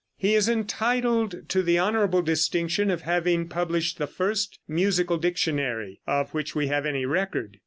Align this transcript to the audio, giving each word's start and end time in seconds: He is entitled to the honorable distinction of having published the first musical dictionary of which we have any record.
He 0.17 0.33
is 0.33 0.49
entitled 0.49 1.47
to 1.49 1.61
the 1.61 1.77
honorable 1.77 2.23
distinction 2.23 2.89
of 2.89 3.03
having 3.03 3.47
published 3.47 3.99
the 3.99 4.07
first 4.07 4.57
musical 4.67 5.17
dictionary 5.19 6.01
of 6.07 6.31
which 6.33 6.55
we 6.55 6.65
have 6.69 6.87
any 6.87 7.05
record. 7.05 7.59